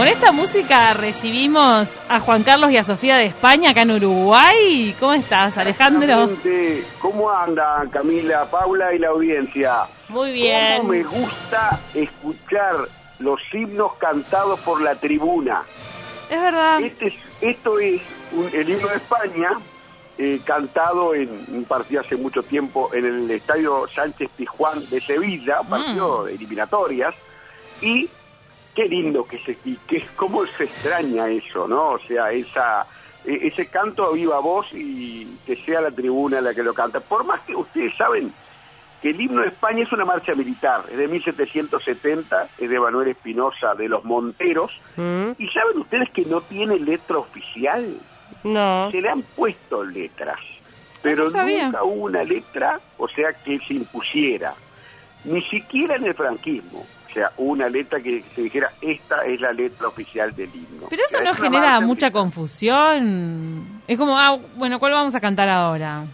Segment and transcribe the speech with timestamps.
[0.00, 4.96] Con esta música recibimos a Juan Carlos y a Sofía de España acá en Uruguay.
[4.98, 6.30] ¿Cómo estás, Alejandro?
[7.02, 9.80] ¿Cómo andan Camila, Paula y la audiencia?
[10.08, 10.78] Muy bien.
[10.78, 12.76] ¿Cómo me gusta escuchar
[13.18, 15.64] los himnos cantados por la tribuna?
[16.30, 16.80] Es verdad.
[16.80, 18.00] Este es- esto es
[18.32, 19.50] un- el himno de España,
[20.16, 25.60] eh, cantado en un partido hace mucho tiempo en el estadio Sánchez Pizjuán de Sevilla,
[25.60, 27.14] un partido de eliminatorias,
[27.82, 28.08] y
[28.80, 31.90] qué lindo que se y que cómo se extraña eso, ¿no?
[31.90, 32.86] O sea, esa
[33.24, 37.00] e- ese canto a viva voz y que sea la tribuna la que lo canta.
[37.00, 38.32] Por más que ustedes saben
[39.02, 43.08] que el himno de España es una marcha militar, es de 1770, es de Manuel
[43.08, 45.30] Espinosa de los Monteros, ¿Mm?
[45.38, 47.96] y saben ustedes que no tiene letra oficial,
[48.44, 48.90] No.
[48.90, 50.38] se le han puesto letras,
[51.02, 51.64] pero No sabía.
[51.66, 54.54] nunca hubo una letra, o sea, que se impusiera,
[55.24, 56.84] ni siquiera en el franquismo.
[57.10, 60.86] O sea, una letra que se dijera, esta es la letra oficial del himno.
[60.88, 63.82] Pero eso no genera mucha confusión.
[63.88, 66.04] Es como, ah, bueno, ¿cuál vamos a cantar ahora?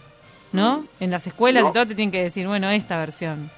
[0.51, 0.85] ¿No?
[0.99, 1.69] En las escuelas No.
[1.69, 3.49] y todo te tienen que decir, bueno, esta versión.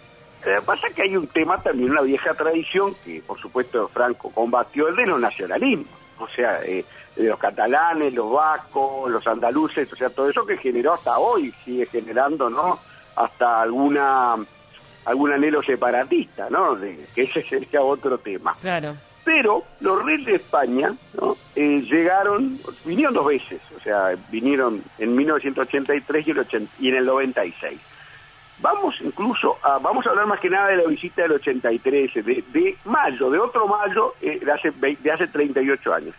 [0.46, 4.88] Eh, pasa que hay un tema también, una vieja tradición que, por supuesto, Franco combatió,
[4.90, 5.88] el de los nacionalismos.
[6.20, 6.84] O sea, eh,
[7.16, 11.86] los catalanes, los vascos, los andaluces, o sea, todo eso que generó hasta hoy, sigue
[11.86, 12.80] generando, ¿no?
[13.16, 14.36] Hasta alguna
[15.10, 16.76] algún anhelo separatista, ¿no?
[16.76, 18.56] De- que ese sería otro tema.
[18.62, 18.96] Claro.
[19.26, 21.36] Pero los reyes de España ¿no?
[21.56, 26.96] Eh, llegaron, vinieron dos veces, o sea, vinieron en 1983 y, el 80 y en
[26.96, 27.80] el 96.
[28.62, 32.44] Vamos incluso a, vamos a hablar más que nada de la visita del 83, de,
[32.52, 36.16] de mayo, de otro mayo eh, de, hace, de hace 38 años.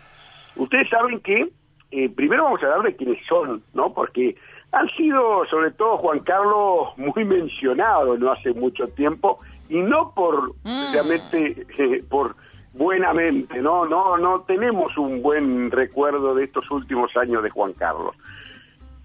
[0.55, 1.47] Ustedes saben que,
[1.91, 3.93] eh, primero vamos a hablar de quiénes son, ¿no?
[3.93, 4.35] Porque
[4.71, 9.39] han sido, sobre todo Juan Carlos, muy mencionados no hace mucho tiempo,
[9.69, 10.91] y no por, Mm.
[10.93, 12.35] realmente, eh, por
[12.73, 13.85] buenamente, ¿no?
[13.85, 18.15] No, no tenemos un buen recuerdo de estos últimos años de Juan Carlos.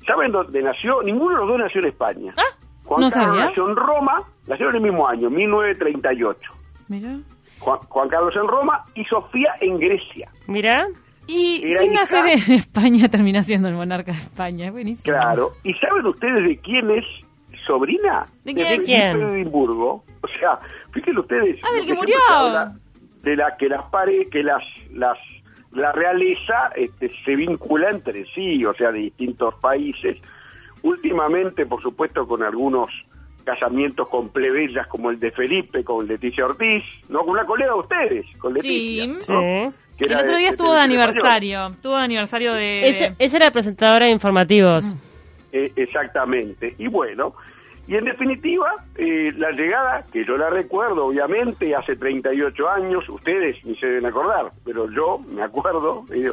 [0.06, 1.02] ¿Saben dónde nació?
[1.02, 2.32] Ninguno de los dos nació en España.
[2.36, 2.42] Ah,
[2.84, 3.44] Juan no Carlos sabía.
[3.46, 6.52] nació en Roma, nació en el mismo año, 1938.
[6.88, 7.18] Mira.
[7.58, 10.30] Juan, Juan Carlos en Roma y Sofía en Grecia.
[10.46, 10.86] Mira.
[11.26, 14.66] Y Era sin hija- nacer en España termina siendo el monarca de España.
[14.66, 15.12] Es buenísimo.
[15.14, 15.52] Claro.
[15.64, 17.04] ¿Y saben ustedes de quién es
[17.66, 18.26] sobrina?
[18.44, 18.66] ¿De quién?
[18.66, 19.18] Felipe ¿Quién?
[19.18, 20.04] de Edimburgo.
[20.22, 20.58] O sea,
[20.92, 21.60] fíjense ustedes.
[21.64, 22.16] Ah, del que murió.
[22.28, 22.76] habla
[23.22, 25.18] De la que las pare, que las las
[25.72, 30.16] la realeza este, se vincula entre sí, o sea, de distintos países.
[30.82, 32.90] Últimamente, por supuesto, con algunos
[33.44, 37.78] casamientos con plebeyas como el de Felipe, con Leticia Ortiz, no con una colega de
[37.80, 39.04] ustedes, con Leticia.
[39.20, 39.32] Sí.
[39.32, 39.70] ¿no?
[39.70, 39.76] Sí.
[39.96, 41.66] Que El era otro día de estuvo de aniversario.
[41.68, 42.88] Estuvo de aniversario de...
[42.88, 44.84] Ella, ella era presentadora de informativos.
[45.52, 46.74] Eh, exactamente.
[46.78, 47.34] Y bueno,
[47.88, 53.64] y en definitiva, eh, la llegada, que yo la recuerdo, obviamente, hace 38 años, ustedes
[53.64, 56.30] ni se deben acordar, pero yo me acuerdo, eh,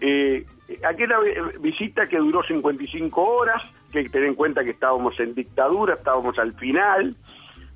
[0.00, 0.44] eh,
[0.86, 5.18] aquella vi- visita que duró 55 horas, que hay que tener en cuenta que estábamos
[5.20, 7.14] en dictadura, estábamos al final,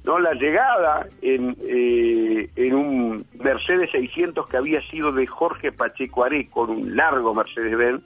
[0.04, 0.18] ¿no?
[0.18, 6.48] La llegada en, eh, en un Mercedes 600 que había sido de Jorge Pacheco Aré,
[6.48, 8.02] con un largo Mercedes-Benz,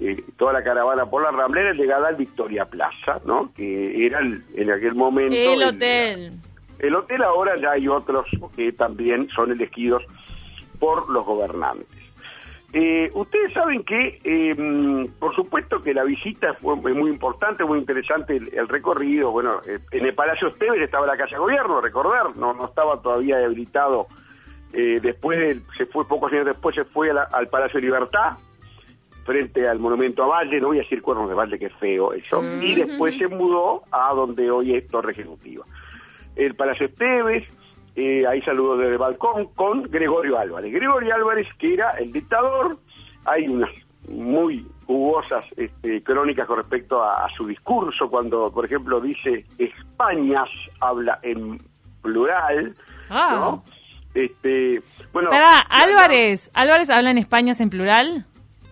[0.00, 3.52] eh, toda la caravana por la Ramblera, llegada al Victoria Plaza, ¿no?
[3.54, 5.34] Que era el- en aquel momento...
[5.34, 6.32] El hotel.
[6.78, 10.04] El hotel ahora ya hay otros que también son elegidos
[10.78, 11.88] por los gobernantes.
[12.72, 17.78] Eh, ustedes saben que, eh, mm, por supuesto que la visita fue muy importante, muy
[17.78, 19.30] interesante el, el recorrido.
[19.30, 23.00] Bueno, eh, en el Palacio Esteves estaba la Casa de Gobierno, recordar, no, no estaba
[23.00, 24.06] todavía habilitado.
[24.74, 28.34] Eh, después, se fue pocos años después, se fue la- al Palacio Libertad,
[29.24, 32.12] frente al monumento a Valle, no voy a decir cuernos de Valle, que es feo
[32.12, 35.64] eso, y después se mudó a donde hoy es Torre Ejecutiva.
[36.36, 37.44] El Palacio Esteves,
[38.00, 40.72] eh, ahí saludó desde el balcón con Gregorio Álvarez.
[40.72, 42.78] Gregorio Álvarez, que era el dictador,
[43.24, 43.70] hay unas
[44.08, 50.48] muy jugosas este, crónicas con respecto a, a su discurso, cuando, por ejemplo, dice Españas,
[50.80, 51.58] habla en
[52.00, 52.74] plural,
[53.10, 53.36] Ah.
[53.38, 53.64] ¿no?
[54.14, 54.80] Este,
[55.12, 56.50] bueno, Pará, Álvarez.
[56.54, 58.26] ¿Álvarez habla en Españas en plural?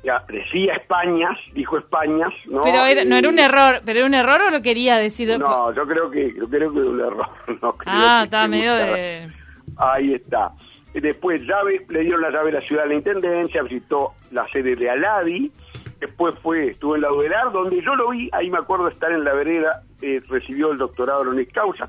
[0.07, 2.61] Ya decía Españas, dijo Españas, ¿no?
[2.63, 3.81] pero era- no era un error.
[3.85, 5.37] ¿Pero era un error o lo quería decir?
[5.39, 7.27] No, yo creo que yo creo que es un error.
[7.61, 9.29] No creo ah, que- medio de...
[9.77, 10.53] Ahí está.
[10.95, 14.77] Después llave, le dieron la llave de la ciudad de la Intendencia, visitó la sede
[14.77, 15.51] de Aladi,
[16.01, 19.23] después fue, estuvo en la Udelar, donde yo lo vi, ahí me acuerdo estar en
[19.25, 21.89] la vereda, eh, recibió el doctorado honoris causa,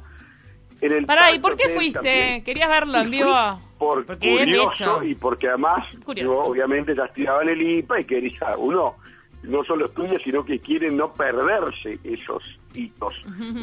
[0.81, 1.99] En el Pará, ¿y por qué fuiste?
[1.99, 2.43] también.
[2.43, 3.33] ¿Querías verlo en vivo?
[3.77, 8.55] Por Porque curioso y porque además yo obviamente ya estudiaba en el IPA y quería
[8.57, 8.95] uno
[9.43, 12.43] no solo estudia sino que quiere no perderse esos
[12.73, 13.13] hitos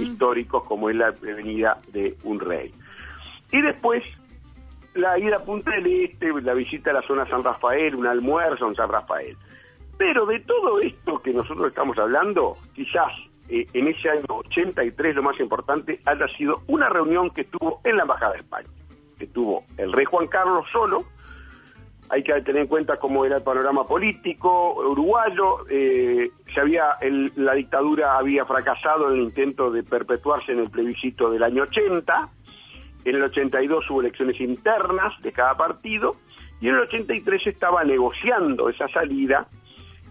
[0.00, 2.72] históricos como es la venida de un rey.
[3.52, 4.02] Y después
[4.94, 8.69] la ida a Punta del Este, la visita a la zona San Rafael, un almuerzo
[8.69, 9.37] en San Rafael.
[9.96, 13.12] Pero de todo esto que nosotros estamos hablando, quizás
[13.49, 17.96] eh, en ese año 83 lo más importante haya sido una reunión que estuvo en
[17.96, 18.69] la Embajada de España,
[19.19, 21.05] que tuvo el rey Juan Carlos solo,
[22.11, 27.32] hay que tener en cuenta cómo era el panorama político uruguayo, eh, se había el-
[27.37, 32.29] la dictadura había fracasado en el intento de perpetuarse en el plebiscito del año 80,
[33.05, 36.17] en el 82 hubo elecciones internas de cada partido.
[36.61, 39.47] Y en el 83 se estaba negociando esa salida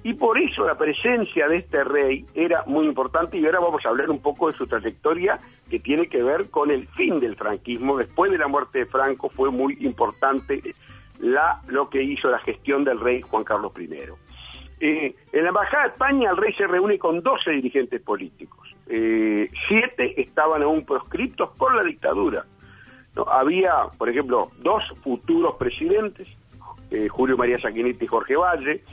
[0.03, 3.89] y por eso la presencia de este rey era muy importante y ahora vamos a
[3.89, 5.39] hablar un poco de su trayectoria
[5.69, 7.97] que tiene que ver con el fin del franquismo.
[7.97, 10.61] Después de la muerte de Franco fue muy importante
[11.67, 13.89] lo que hizo la gestión del rey Juan Carlos I.
[14.81, 18.75] Eh, en la Embajada de España el rey se reúne con 12 dirigentes políticos.
[18.88, 22.45] Eh, siete estaban aún proscriptos por la dictadura.
[23.27, 26.27] Había, por ejemplo, dos futuros presidentes,
[26.94, 28.84] eh, Julio María Saquinetti y Jorge Valle,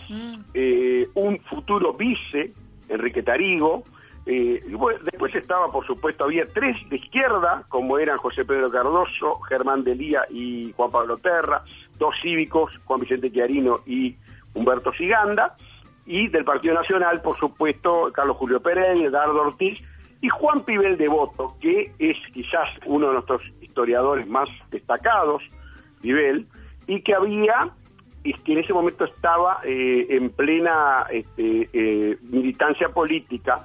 [0.54, 2.52] eh, un futuro vice,
[2.88, 3.84] Enrique Tarigo,
[4.26, 9.40] eh, bueno, después estaba, por supuesto, había tres de izquierda, como eran José Pedro Cardoso,
[9.40, 11.62] Germán Delía y Juan Pablo Terra,
[11.98, 14.16] dos cívicos, Juan Vicente Chiarino y
[14.54, 15.56] Humberto Siganda,
[16.06, 19.78] y del Partido Nacional, por supuesto, Carlos Julio Pérez, Eduardo Ortiz
[20.20, 25.42] y Juan Pibel Devoto, que es quizás uno de nuestros historiadores más destacados,
[26.02, 26.46] Pibel,
[26.86, 27.70] y que había,
[28.22, 33.60] y que en ese momento estaba eh, en plena este, eh, militancia política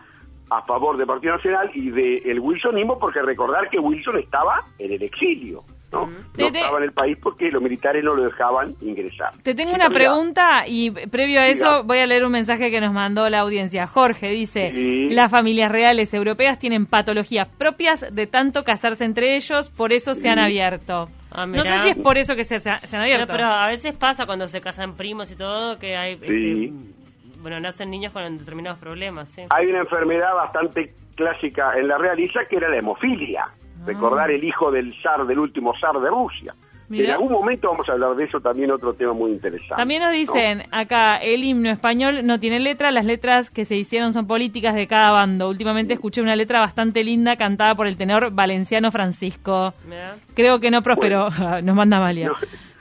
[0.49, 5.01] a favor del Partido Nacional y del wilsonismo, porque recordar que Wilson estaba en el
[5.01, 6.05] exilio, ¿no?
[6.07, 9.31] No estaba en el país porque los militares no lo dejaban ingresar.
[9.41, 12.93] Te tengo una pregunta y previo a eso voy a leer un mensaje que nos
[12.93, 13.87] mandó la audiencia.
[13.87, 15.09] Jorge dice, Sí.
[15.09, 20.29] las familias reales europeas tienen patologías propias de tanto casarse entre ellos, por eso se
[20.29, 21.09] han abierto.
[21.35, 23.27] Ah, no sé si es por eso que se, se han Pero, abierto.
[23.33, 26.65] pero a veces pasa cuando se casan primos y todo que hay, Sí.
[26.65, 29.43] este, bueno, nacen niños con determinados problemas, ¿sí?
[29.49, 33.47] hay una enfermedad bastante clásica en la realeza que era la hemofilia.
[33.85, 36.53] Recordar el hijo del zar, del último zar de Rusia.
[36.89, 37.05] Mirá.
[37.05, 39.75] En algún momento vamos a hablar de eso también, otro tema muy interesante.
[39.75, 40.17] También nos ¿no?
[40.17, 44.75] dicen acá, el himno español no tiene letra, las letras que se hicieron son políticas
[44.75, 45.49] de cada bando.
[45.49, 49.73] Últimamente escuché una letra bastante linda cantada por el tenor valenciano Francisco.
[49.87, 50.17] Mirá.
[50.35, 51.29] Creo que no prosperó.
[51.63, 52.27] Nos manda Malia.
[52.27, 52.35] No.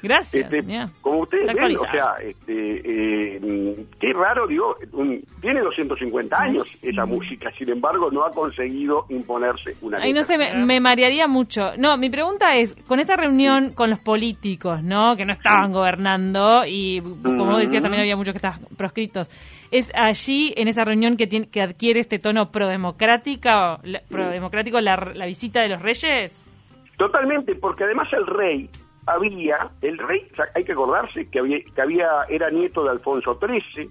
[0.05, 0.53] Gracias.
[0.53, 6.41] Este, como ustedes Está ven, o sea, este, eh, qué raro, digo, un- tiene 250
[6.41, 6.91] años sí.
[6.91, 11.27] esa música, sin embargo no ha conseguido imponerse una Ay, no sé, me, me marearía
[11.27, 11.73] mucho.
[11.79, 15.17] No, mi pregunta es, con esta reunión con los políticos, ¿no?
[15.17, 19.29] Que no estaban gobernando y, como vos decías, también había muchos que estaban proscritos.
[19.71, 24.97] ¿Es allí, en esa reunión, que, tiene, que adquiere este tono prodemocrática, la- prodemocrático la,
[25.15, 26.45] la visita de los reyes?
[26.97, 28.71] Totalmente, porque además el rey
[29.07, 33.91] había, el rey, hay que acordarse que había, que había era nieto de Alfonso XIII,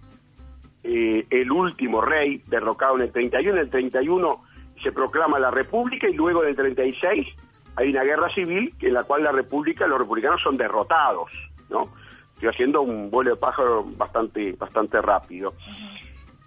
[0.83, 4.43] eh, el último rey derrocado en el 31, en el 31
[4.81, 7.27] se proclama la República y luego en el 36
[7.75, 11.31] hay una guerra civil en la cual la República, los republicanos son derrotados,
[11.69, 11.87] ¿no?
[12.35, 15.53] Estoy haciendo un vuelo de pájaro bastante, bastante rápido.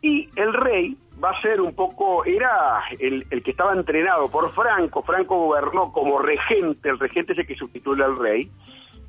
[0.03, 5.03] Y el rey va a ser un poco, era el, que estaba entrenado por Franco.
[5.03, 8.51] Franco gobernó como regente, el regente es el que sustituye al rey,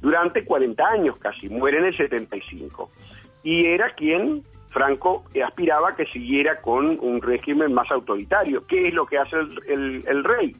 [0.01, 2.89] durante 40 años casi, muere en el 75.
[3.43, 8.65] Y era quien Franco aspiraba que siguiera con un régimen más autoritario.
[8.67, 10.55] ¿Qué es lo que hace el, el- el rey?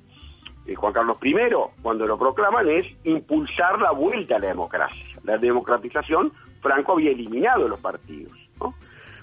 [0.65, 1.34] Eh, Juan Carlos I,
[1.81, 5.05] cuando lo proclaman, es impulsar la vuelta a la democracia.
[5.24, 6.31] La democratización,
[6.62, 8.34] Franco había eliminado los partidos.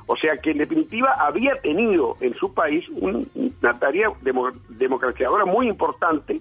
[0.06, 3.28] O sea que en definitiva había tenido en su país un-
[3.62, 6.40] una tarea demo- democratizadora muy importante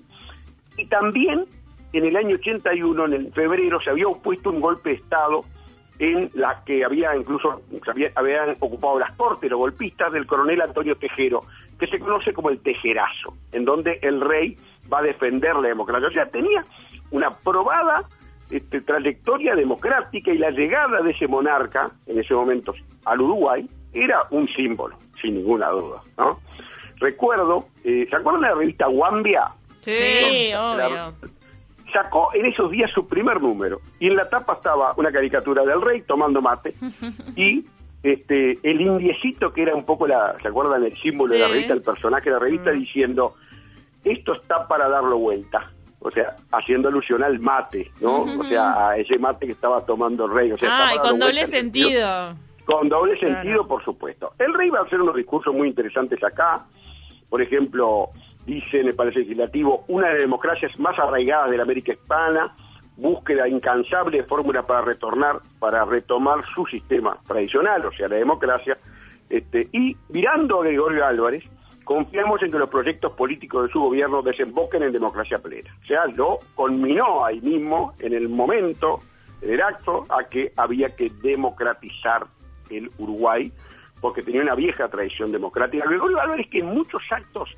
[0.77, 1.45] y también
[1.93, 5.41] en el año 81, en el febrero, se había opuesto un golpe de Estado
[5.99, 7.61] en la que había incluso
[8.15, 11.41] habían ocupado las cortes los golpistas del coronel Antonio Tejero,
[11.79, 14.57] que se conoce como el Tejerazo, en donde el rey
[14.91, 16.07] va a defender la democracia.
[16.07, 16.63] O sea, tenía
[17.11, 18.03] una probada
[18.49, 22.73] este, trayectoria democrática y la llegada de ese monarca, en ese momento,
[23.05, 26.01] al Uruguay, era un símbolo, sin ninguna duda.
[26.17, 26.37] ¿no?
[26.97, 29.51] Recuerdo, eh, ¿se acuerdan de la revista Wambia?
[29.81, 31.13] Sí, obvio.
[31.91, 35.81] sacó en esos días su primer número y en la tapa estaba una caricatura del
[35.81, 36.73] rey tomando mate
[37.35, 37.65] y
[38.01, 41.73] este el indiecito que era un poco la se acuerdan el símbolo de la revista
[41.73, 43.35] el personaje de la revista diciendo
[44.05, 45.69] esto está para darlo vuelta
[46.03, 48.23] o sea, haciendo alusión al mate, ¿no?
[48.23, 50.51] O sea, a ese mate que estaba tomando el rey.
[50.51, 52.35] O sea, ah, y con doble sentido.
[52.65, 53.35] con doble Claro.
[53.35, 54.33] sentido, por supuesto.
[54.37, 56.65] El rey va a hacer unos discursos muy interesantes acá.
[57.29, 58.09] Por ejemplo,
[58.45, 62.53] dice en el Palacio Legislativo, una de las democracias más arraigadas de la América Hispana,
[62.97, 68.77] búsqueda incansable de fórmulas para retornar, para retomar su sistema tradicional, o sea, la democracia.
[69.29, 71.43] Este, y mirando a Gregorio Álvarez,
[71.95, 75.69] confiamos en que los proyectos políticos de su gobierno desemboquen en democracia plena.
[75.83, 78.99] O sea, lo conminó ahí mismo, en el momento,
[79.41, 82.25] en el acto, a que había que democratizar
[82.69, 83.51] el Uruguay,
[84.01, 85.85] porque tenía una vieja tradición democrática.
[85.87, 87.49] Gregorio Álvarez, que en muchos actos,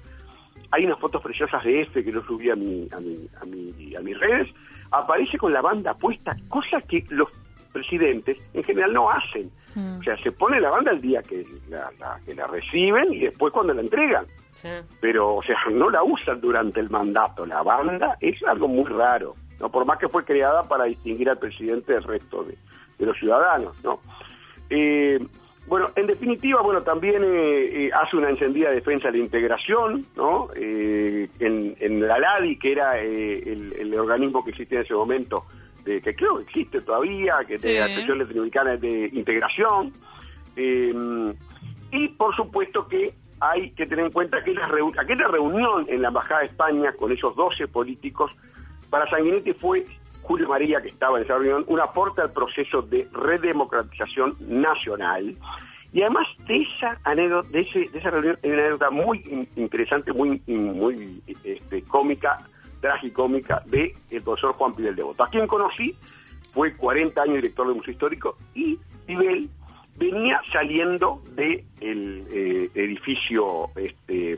[0.72, 3.96] hay unas fotos preciosas de F que yo subí a, mi, a, mi, a, mi-
[3.96, 4.50] a mis redes,
[4.92, 7.30] aparece con la banda puesta, cosa que los
[7.76, 9.52] presidentes en general no hacen.
[9.76, 10.00] Mm.
[10.00, 13.20] O sea, se pone la banda el día que la, la- que la reciben y
[13.20, 14.26] después cuando la entregan.
[14.54, 14.70] Sí.
[15.02, 17.46] Pero, o sea, no la usan durante el mandato.
[17.46, 19.70] La banda es algo muy raro, ¿no?
[19.70, 22.58] Por más que fue creada para distinguir al presidente del resto de,
[22.98, 24.00] de los ciudadanos, ¿no?
[24.70, 25.20] Eh,
[25.68, 30.48] bueno, en definitiva, bueno, también eh, eh, hace una encendida defensa de la integración, ¿no?
[30.56, 34.94] Eh, en, en la LADI, que era eh, el, el organismo que existía en ese
[34.94, 35.44] momento,
[35.86, 37.70] de, que creo que existe todavía, que Sí.
[37.70, 39.94] de Asociación Latinoamericana de Integración.
[40.56, 40.94] Eh,
[41.92, 46.02] y por supuesto que hay que tener en cuenta que aquella, reu- aquella reunión en
[46.02, 48.36] la Embajada de España con esos 12 políticos,
[48.90, 49.86] para Sanguinetti fue
[50.24, 55.36] Julio María, que estaba en esa reunión, un aporte al proceso de redemocratización nacional.
[55.94, 59.48] Y además de esa anécdota, de, ese- de esa reunión, hay una anécdota muy in-
[59.56, 62.40] interesante, muy, muy este, cómica,
[62.82, 65.24] tragicómica, de el profesor Juan Pibel de Boto.
[65.24, 65.96] A quien conocí,
[66.54, 69.50] fue 40 años director del Museo Histórico, y Pibel
[69.98, 71.64] venía saliendo del
[72.76, 74.38] edificio este,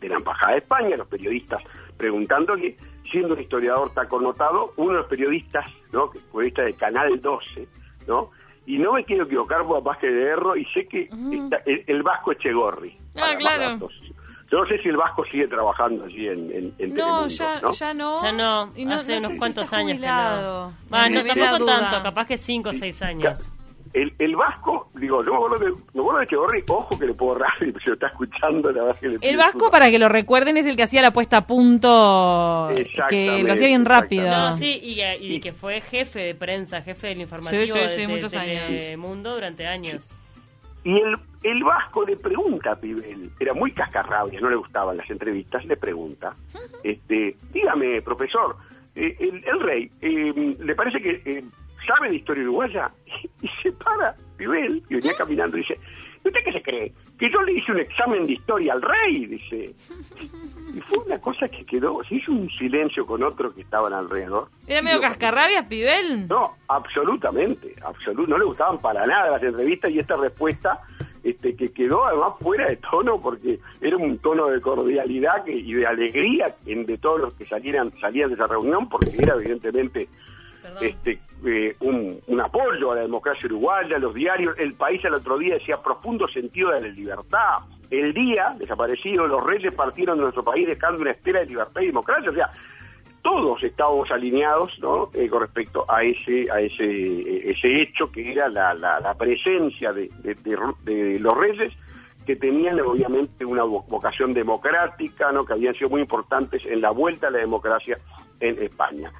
[0.00, 1.62] de la Embajada de España, los periodistas
[1.96, 2.76] preguntándole,
[3.10, 6.10] siendo un historiador tan connotado, uno de los periodistas, ¿no?
[6.32, 7.68] periodista de Canal 12,
[8.08, 8.30] ¿no?
[8.66, 12.02] Y no me quiero equivocar por que de error, y sé que está el, el
[12.02, 12.96] Vasco Echegorri.
[13.14, 13.72] Ah, claro.
[13.74, 13.92] datos.
[14.50, 17.60] Yo no sé si el Vasco sigue trabajando allí en, en, en No, Telemundo, ya
[17.60, 17.72] ¿no?
[17.72, 18.22] ya no.
[18.22, 20.72] Ya no, Y hace sé unos si cuantos está años que no.
[20.92, 23.50] Va, no, tampoco tanto, capaz que 5 o 6 años.
[23.94, 27.14] El, el Vasco, digo, yo me acuerdo de, me acuerdo de Echegorri, ojo que le
[27.14, 30.00] puedo errar, y si lo está escuchando, la verdad que le El Vasco, para que
[30.00, 32.70] lo recuerden, es el que hacía la puesta a punto,
[33.08, 34.28] que lo hacía bien rápido.
[34.28, 35.00] No, sí, y,
[35.34, 38.32] y que fue jefe de prensa, jefe del informativo Sí, sí, sí, de, de- muchos
[38.32, 38.66] de años.
[38.68, 40.12] Telemundo durante años.
[40.84, 45.10] Y el, el Vasco le pregunta a Pibel, era muy cascarrabia, no le gustaban las
[45.10, 46.36] entrevistas, le pregunta,
[46.82, 48.54] este, dígame, profesor,
[48.94, 51.44] eh, el, el rey, eh, ¿le parece que eh,
[51.86, 52.90] sabe de historia uruguaya?
[53.42, 55.78] Y, se para Pibel, y venía caminando, y dice, ¿y
[56.28, 56.92] usted qué se cree?
[57.18, 59.74] Que yo le hice un examen de historia al rey, dice.
[60.74, 64.48] Y fue una cosa que quedó, se hizo un silencio con otros que estaban alrededor.
[64.66, 66.26] ¿Era medio cascarrabias, Pibel?
[66.28, 70.80] no, absolutamente, absolut, no le gustaban para nada las entrevistas y esta respuesta
[71.22, 75.72] este, que quedó además fuera de tono porque era un tono de cordialidad que- y
[75.72, 80.08] de alegría en, de todos los que salieran salían de esa reunión porque era evidentemente
[80.80, 85.54] Este eh, un, apoyo a la democracia uruguaya, los diarios, el país al otro día
[85.54, 87.58] decía profundo sentido de la libertad.
[87.90, 91.86] El día desaparecido, los reyes partieron de nuestro país dejando una estela de libertad y
[91.86, 92.30] democracia.
[92.30, 92.50] O sea,
[93.22, 95.10] todos estábamos alineados ¿no?
[95.14, 99.14] Eh, con respecto a ese a ese eh, ese hecho que era la, la, la
[99.14, 101.74] presencia de, de- los reyes
[102.26, 106.90] que tenían obviamente una vo- vocación democrática no que habían sido muy importantes en la
[106.90, 107.98] vuelta a la democracia
[108.40, 109.10] en España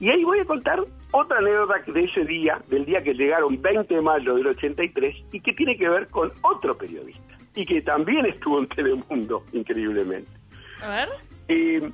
[0.00, 0.80] y ahí voy a contar
[1.12, 5.40] otra anécdota de ese día del día que llegaron 20 de mayo del 83 y
[5.40, 10.30] que tiene que ver con otro periodista y que también estuvo en Telemundo increíblemente
[10.82, 11.08] A ver.
[11.48, 11.90] eh,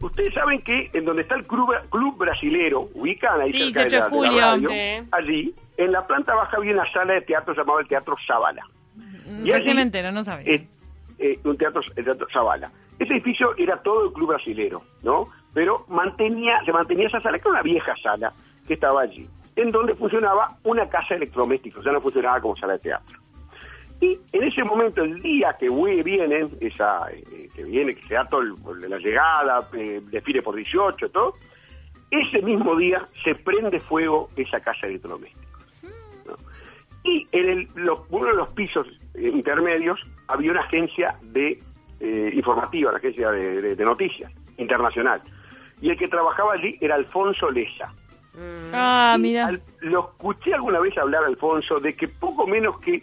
[0.00, 3.88] Ustedes saben que en donde está el club, club brasilero, ubican ahí Sí, cerca de
[3.88, 4.40] 18 la, de de la julio.
[4.42, 5.08] radio, Sí.
[5.12, 8.66] allí, en la planta baja había una sala de teatro llamada el Teatro Zavala.
[8.96, 10.52] Y Recién allí, me entero, no sabía.
[10.52, 10.66] eh,
[11.18, 12.70] eh, un teatro, el Teatro Zavala.
[12.98, 15.24] Ese edificio era todo el club brasilero, ¿no?
[15.54, 18.32] Pero mantenía, se mantenía esa sala, que era una vieja sala
[18.66, 21.20] que estaba allí, en donde funcionaba una casa de
[21.84, 23.18] ya no funcionaba como sala de teatro.
[24.00, 25.70] Y en ese momento, el día que
[26.02, 30.00] vienen, esa, eh, que viene, que se da todo el- la llegada, eh,
[30.42, 31.34] por 18, todo,
[32.10, 35.64] ese mismo día se prende fuego esa casa de electrodomésticos.
[37.04, 37.68] Y en el,
[38.10, 41.58] uno de los pisos eh, intermedios había una agencia de
[42.00, 45.22] eh, informativa, una agencia de noticias internacional.
[45.80, 47.92] Y el que trabajaba allí era Alfonso Leza.
[48.72, 49.46] Ah, Y mira.
[49.46, 53.02] al- lo escuché alguna vez hablar, Alfonso, de que poco menos que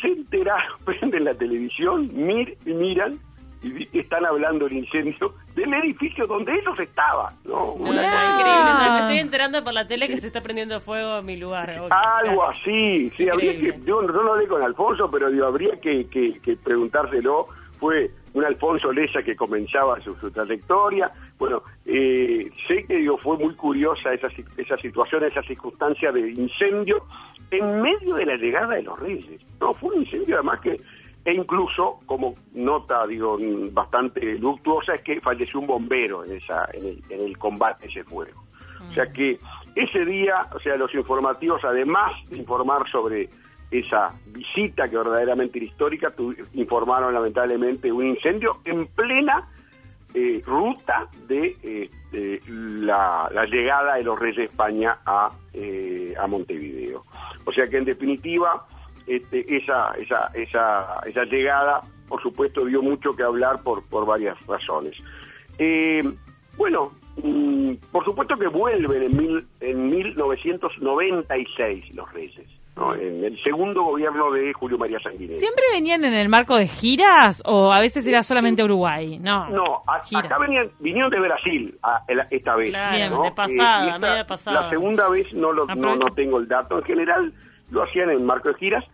[0.00, 3.18] se enteraron, prenden la televisión, mir, miran
[3.60, 7.34] y vi- están hablando del incendio del edificio donde ellos estaban.
[7.44, 7.72] ¿no?
[7.72, 8.70] Una increíble.
[8.72, 11.36] O sea, me estoy enterando por la tele que se está prendiendo fuego en mi
[11.36, 11.70] lugar.
[11.90, 16.06] Algo así, sí, habría que, yo, yo no hablé con Alfonso, pero digo, habría que,
[16.08, 17.48] que, que preguntárselo.
[17.80, 21.10] Fue un Alfonso Leza que comenzaba su, su trayectoria.
[21.38, 27.04] Bueno, eh, sé que digo, fue muy curiosa esa, esa situación, esa circunstancia de incendio
[27.50, 29.40] en medio de la llegada de los reyes.
[29.60, 30.76] No, fue un incendio además que,
[31.24, 36.68] e incluso, como nota, digo, mm, bastante luctuosa, es que falleció un bombero en, esa,
[36.72, 38.42] en, el, en el combate a ese fuego.
[38.90, 39.38] O sea que
[39.74, 43.28] ese día, o sea, los informativos, además de informar sobre
[43.70, 49.46] esa visita que verdaderamente era histórica, tu- informaron lamentablemente un incendio en plena
[50.20, 57.04] eh, ruta de, eh, la, llegada de los reyes de España a, eh, a Montevideo.
[57.44, 58.66] O sea que en definitiva,
[59.06, 64.36] este, esa, esa, esa, esa llegada, por supuesto, dio mucho que hablar por, por varias
[64.48, 64.96] razones.
[66.56, 66.90] Bueno,
[67.22, 72.48] mm, por supuesto que vuelven en, mil, en 1996 los reyes,
[72.78, 72.94] ¿no?
[72.94, 75.38] en el segundo gobierno de Julio María Sanguinetti.
[75.38, 79.18] ¿Siempre venían en el marco de giras o a veces era solamente Uruguay?
[79.18, 79.48] No.
[79.50, 82.70] No, a- acá venían, vinieron de Brasil a- el- esta vez.
[82.70, 83.22] Claro, ¿no?
[83.24, 84.60] de pasada, y esta- media pasada.
[84.62, 86.78] La segunda vez no, lo, no, no tengo el dato.
[86.78, 87.32] En general
[87.70, 88.84] lo hacían en marco de giras.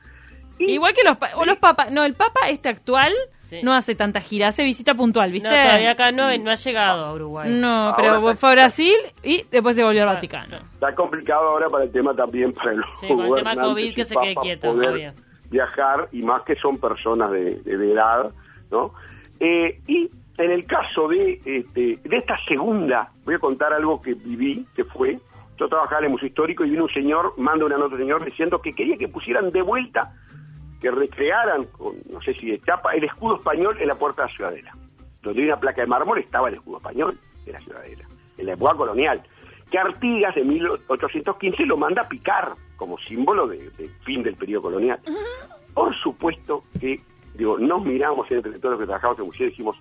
[0.58, 1.90] Y- Igual que los, pa- o los papas.
[1.90, 3.61] No, el papa este actual Sí.
[3.62, 5.49] no hace tanta gira, hace visita puntual, ¿viste?
[5.49, 7.50] No, todavía acá no, no ha llegado a Uruguay.
[7.52, 10.56] No, Ahora pero está- fue a Brasil y después se volvió al Ah, Vaticano.
[10.75, 14.04] Está complicado ahora para el tema también para los Sí, con el tema COVID que
[14.04, 15.12] se quede quieto poder
[15.50, 18.30] viajar y más que son personas de, de- de edad,
[18.70, 18.92] ¿no?
[19.40, 20.08] Eh, y
[20.38, 24.84] en el caso de, este, de esta segunda, voy a contar algo que viví, que
[24.84, 25.18] fue,
[25.58, 28.61] yo trabajaba en el Museo Histórico y vino un señor, manda una nota señor diciendo
[28.62, 30.12] que quería que pusieran de vuelta,
[30.81, 34.28] que recrearan, con, no sé si de chapa, el escudo español en la puerta de
[34.28, 34.76] la Ciudadela.
[35.23, 38.04] Donde hay una placa de mármol estaba el escudo español de la Ciudadela,
[38.38, 39.23] en la época colonial.
[39.71, 44.63] Que Artigas, en 1815, lo manda a picar como símbolo de, de fin del periodo
[44.63, 45.00] colonial.
[45.73, 47.00] Por supuesto que,
[47.34, 49.76] digo, nos miramos entre todos los que trabajamos en el museo y dijimos,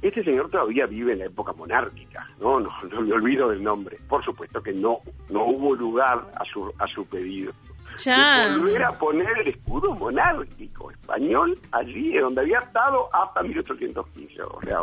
[0.00, 2.60] este señor todavía vive en la época monárquica, ¿no?
[2.60, 3.98] No, no me olvido del nombre.
[4.08, 7.52] Por supuesto que no, no hubo lugar a su, a su pedido.
[8.04, 8.48] Ya.
[8.50, 14.42] De volver a poner el escudo monárquico español allí, donde había estado hasta 1815.
[14.42, 14.78] O sea,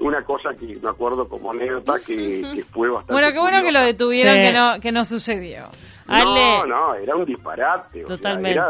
[0.00, 2.16] una cosa que me acuerdo como anécdota que,
[2.54, 3.12] que fue bastante.
[3.12, 4.42] Bueno, qué bueno que lo detuvieron, Sí.
[4.42, 5.64] que no que no sucedió.
[6.08, 6.68] No, Ale.
[6.68, 8.04] no, era un disparate.
[8.04, 8.50] o sea, Totalmente.
[8.52, 8.68] era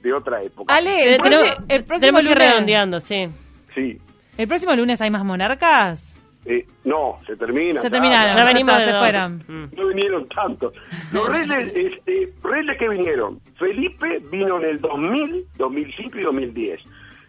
[0.00, 0.72] de, otra época.
[0.74, 3.28] Ale, tenemos, próximo- el próximo tenemos que ir lunes, redondeando, sí.
[3.74, 3.98] Sí.
[4.36, 6.17] ¿El próximo lunes hay más monarcas?
[6.50, 7.78] Eh, no, se termina.
[7.78, 8.34] Se terminaron.
[8.34, 9.44] Ya venimos se fueron.
[9.46, 9.76] Mm.
[9.76, 10.72] No vinieron tantos.
[11.12, 13.38] Los reyes, este, reyes que vinieron.
[13.58, 16.80] Felipe vino en el 2000, 2005 y 2010.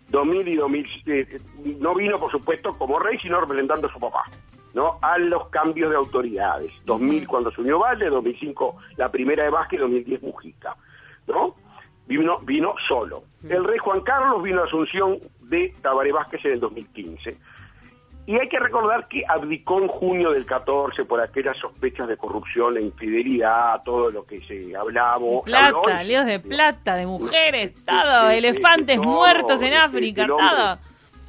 [0.08, 1.42] 2000 y 2000, eh,
[1.80, 4.24] no vino por supuesto como rey, sino representando a su papá,
[4.74, 4.98] ¿no?
[5.02, 6.72] A los cambios de autoridades.
[6.86, 10.78] 2000 cuando se unió Valle, 2005 la primera de Vázquez, 2010 Mujica,
[11.28, 11.56] ¿no?
[12.08, 13.24] Vino, vino solo.
[13.48, 17.38] El rey Juan Carlos vino a Asunción de Tabaré Vázquez en el 2015.
[18.26, 22.78] Y hay que recordar que abdicó en junio del 14 por aquellas sospechas de corrupción
[22.78, 25.18] e infidelidad, todo lo que se hablaba.
[25.46, 30.78] Plata, habló- líos de plata, de mujeres, todo, elefantes muertos en África, todo.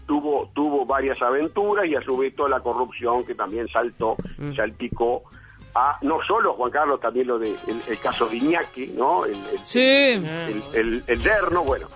[0.06, 4.16] Tuvo, tuvo varias aventuras y a su vez toda la corrupción que también saltó,
[4.56, 5.22] salpicó
[5.74, 9.24] a no solo Juan Carlos, también lo de el, el caso de Iñaki, ¿no?
[9.24, 9.80] El, el- Sí.
[9.80, 11.86] el, el, el yerno, bueno.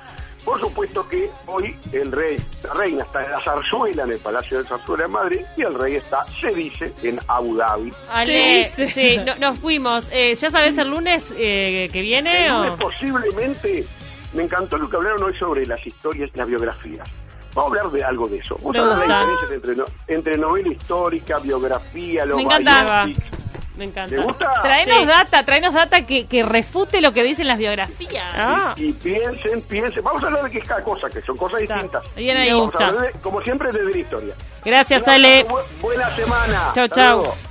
[0.45, 4.59] Por supuesto que hoy el rey, la reina está en la zarzuela, en el Palacio
[4.63, 7.93] de Zarzuela en Madrid, y el rey está, se dice, en Abu Dhabi.
[8.11, 9.19] Ale, Sí, sí, sí.
[9.25, 10.07] no- nos fuimos.
[10.13, 12.47] Eh, ¿Ya sabes el lunes eh, que viene?
[12.47, 12.59] El o?
[12.59, 13.85] lunes posiblemente,
[14.35, 17.09] me encantó lo que hablaron hoy sobre las historias, las biografías.
[17.55, 18.57] Vamos a hablar de algo de eso.
[18.57, 19.21] Vamos Me a hablar de gusta.
[19.21, 23.15] diferencias entre, no- entre novela histórica, biografía, los Me.
[23.77, 24.15] Me encanta.
[24.15, 24.51] ¿Te gusta?
[24.63, 25.07] Traenos Sí.
[25.07, 28.33] data, traenos data que, que refute lo que dicen las biografías.
[28.33, 28.73] Ah.
[28.77, 30.05] Y piensen, piensen.
[30.05, 31.75] Vamos a hablar de que es cada cosa, que son cosas Está.
[31.75, 32.05] distintas.
[32.15, 32.51] Bien ahí.
[32.53, 34.35] Vamos a Me hablar de- como siempre, desde la historia.
[34.65, 35.45] Gracias, Ale.
[35.47, 36.73] bu- buena semana.
[36.75, 37.17] Chau.
[37.17, 37.35] luego.